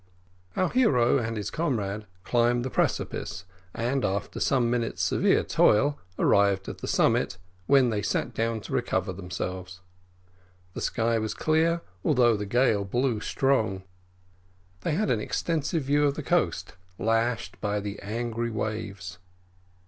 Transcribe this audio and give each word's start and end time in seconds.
Our 0.55 0.71
hero 0.71 1.19
and 1.19 1.37
his 1.37 1.51
comrade 1.51 2.07
climbed 2.23 2.65
the 2.65 2.71
precipice, 2.71 3.45
and, 3.71 4.03
after 4.03 4.39
some 4.39 4.67
minutes' 4.67 5.03
severe 5.03 5.43
toil, 5.43 5.99
arrived 6.17 6.67
at 6.67 6.79
the 6.79 6.87
summit, 6.87 7.37
when 7.67 7.91
they 7.91 8.01
sat 8.01 8.33
down 8.33 8.61
to 8.61 8.73
recover 8.73 9.13
themselves. 9.13 9.79
The 10.73 10.81
sky 10.81 11.19
was 11.19 11.35
clear, 11.35 11.81
although 12.03 12.35
the 12.35 12.47
gale 12.47 12.83
blew 12.83 13.19
strong. 13.19 13.83
They 14.81 14.93
had 14.93 15.11
an 15.11 15.19
extensive 15.19 15.83
view 15.83 16.05
of 16.07 16.15
the 16.15 16.23
coast, 16.23 16.73
lashed 16.97 17.61
by 17.61 17.79
the 17.79 17.99
angry 17.99 18.49
waves. 18.49 19.19